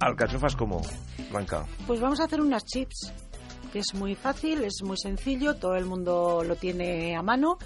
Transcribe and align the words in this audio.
¿Alcachofas 0.00 0.54
cómo, 0.56 0.82
Blanca? 1.30 1.64
Pues 1.86 2.00
vamos 2.00 2.20
a 2.20 2.24
hacer 2.24 2.40
unas 2.40 2.64
chips, 2.64 3.12
que 3.72 3.78
es 3.78 3.94
muy 3.94 4.14
fácil, 4.14 4.62
es 4.64 4.82
muy 4.82 4.96
sencillo, 4.98 5.54
todo 5.54 5.74
el 5.74 5.86
mundo 5.86 6.44
lo 6.44 6.56
tiene 6.56 7.16
a 7.16 7.22
mano 7.22 7.58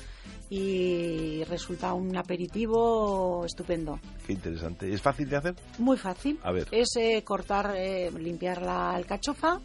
y 0.48 1.45
resulta 1.45 1.93
un 1.93 2.16
aperitivo 2.16 3.45
estupendo. 3.45 3.98
Qué 4.27 4.33
interesante. 4.33 4.93
¿Es 4.93 5.01
fácil 5.03 5.29
de 5.29 5.37
hacer? 5.37 5.55
Muy 5.79 5.97
fácil. 5.97 6.39
A 6.43 6.53
ver. 6.53 6.69
Es 6.73 6.89
eh, 6.97 7.23
cortar, 7.25 7.75
eh, 7.77 8.11
limpiar 8.11 8.62
la 8.62 8.92
alcachofa, 8.92 9.61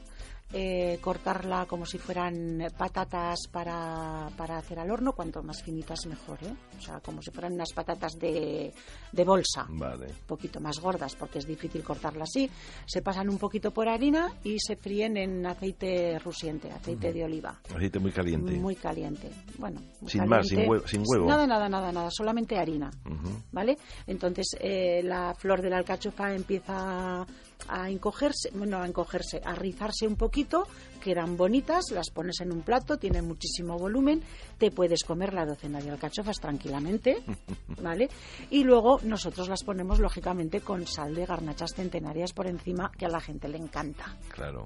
eh, 0.53 0.99
cortarla 1.01 1.65
como 1.65 1.85
si 1.85 1.97
fueran 1.97 2.63
patatas 2.77 3.47
para, 3.51 4.29
para 4.37 4.57
hacer 4.57 4.79
al 4.79 4.89
horno, 4.91 5.13
cuanto 5.13 5.43
más 5.43 5.61
finitas 5.63 6.05
mejor, 6.05 6.37
¿eh? 6.43 6.53
O 6.77 6.81
sea, 6.81 6.99
como 6.99 7.21
si 7.21 7.31
fueran 7.31 7.53
unas 7.53 7.73
patatas 7.73 8.13
de, 8.19 8.73
de 9.11 9.23
bolsa. 9.23 9.65
Vale. 9.69 10.05
Un 10.07 10.27
poquito 10.27 10.59
más 10.61 10.79
gordas 10.79 11.15
porque 11.15 11.39
es 11.39 11.47
difícil 11.47 11.83
cortarlas 11.83 12.29
así. 12.29 12.49
Se 12.85 13.01
pasan 13.01 13.29
un 13.29 13.37
poquito 13.37 13.71
por 13.71 13.87
harina 13.89 14.31
y 14.43 14.57
se 14.59 14.75
fríen 14.75 15.17
en 15.17 15.45
aceite 15.45 16.19
rusiente, 16.19 16.71
aceite 16.71 17.11
de 17.11 17.23
oliva. 17.25 17.59
Aceite 17.73 17.99
muy 17.99 18.11
caliente. 18.11 18.51
Muy 18.53 18.75
caliente. 18.75 19.29
Bueno, 19.57 19.81
muy 20.01 20.09
Sin 20.11 20.27
más, 20.27 20.47
sin 20.47 20.59
huevo- 20.59 20.87
sin 20.87 21.03
huevo. 21.05 21.27
Nada, 21.27 21.45
nada, 21.47 21.67
nada, 21.67 21.91
nada, 21.91 22.09
solamente 22.11 22.57
harina. 22.57 22.91
¿Vale? 23.51 23.77
Entonces 24.07 24.55
eh, 24.59 25.01
la 25.03 25.33
flor 25.33 25.61
de 25.61 25.69
la 25.69 25.77
alcachofa 25.77 26.33
empieza 26.33 27.25
a 27.67 27.89
encogerse, 27.89 28.51
bueno, 28.53 28.77
a 28.81 28.85
encogerse, 28.87 29.41
a 29.43 29.55
rizarse 29.55 30.05
un 30.05 30.15
poquito, 30.17 30.34
quedan 31.01 31.37
bonitas, 31.37 31.91
las 31.91 32.09
pones 32.09 32.41
en 32.41 32.51
un 32.51 32.61
plato, 32.61 32.97
tienen 32.97 33.27
muchísimo 33.27 33.77
volumen, 33.77 34.21
te 34.57 34.71
puedes 34.71 35.03
comer 35.03 35.33
la 35.33 35.45
docena 35.45 35.79
de 35.79 35.91
alcachofas 35.91 36.39
tranquilamente, 36.39 37.17
¿vale? 37.81 38.09
Y 38.49 38.63
luego 38.63 38.99
nosotros 39.03 39.47
las 39.47 39.63
ponemos 39.63 39.99
lógicamente 39.99 40.61
con 40.61 40.87
sal 40.87 41.13
de 41.13 41.25
garnachas 41.25 41.75
centenarias 41.75 42.33
por 42.33 42.47
encima, 42.47 42.91
que 42.97 43.05
a 43.05 43.09
la 43.09 43.21
gente 43.21 43.47
le 43.47 43.57
encanta. 43.57 44.17
Claro. 44.29 44.65